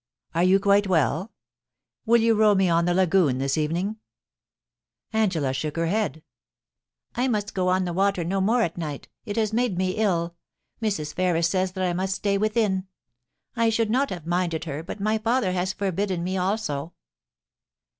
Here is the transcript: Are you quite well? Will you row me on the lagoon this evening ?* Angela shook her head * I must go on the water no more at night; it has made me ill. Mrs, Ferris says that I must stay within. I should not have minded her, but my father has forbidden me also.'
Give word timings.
Are 0.33 0.43
you 0.43 0.59
quite 0.59 0.87
well? 0.87 1.31
Will 2.07 2.19
you 2.21 2.33
row 2.33 2.55
me 2.55 2.67
on 2.67 2.85
the 2.85 2.93
lagoon 2.95 3.37
this 3.37 3.55
evening 3.55 3.97
?* 3.55 3.97
Angela 5.13 5.53
shook 5.53 5.75
her 5.75 5.85
head 5.85 6.23
* 6.67 7.13
I 7.15 7.27
must 7.27 7.53
go 7.53 7.67
on 7.67 7.85
the 7.85 7.93
water 7.93 8.23
no 8.23 8.41
more 8.41 8.63
at 8.63 8.79
night; 8.79 9.09
it 9.25 9.35
has 9.37 9.53
made 9.53 9.77
me 9.77 9.91
ill. 9.97 10.35
Mrs, 10.81 11.13
Ferris 11.13 11.49
says 11.49 11.73
that 11.73 11.87
I 11.87 11.93
must 11.93 12.15
stay 12.15 12.35
within. 12.39 12.87
I 13.55 13.69
should 13.69 13.91
not 13.91 14.09
have 14.09 14.25
minded 14.25 14.63
her, 14.65 14.81
but 14.81 14.99
my 14.99 15.19
father 15.19 15.51
has 15.51 15.71
forbidden 15.71 16.23
me 16.23 16.35
also.' 16.35 16.93